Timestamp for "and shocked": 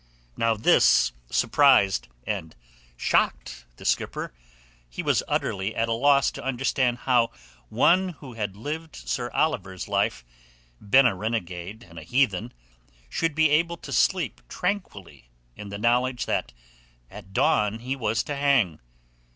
2.25-3.67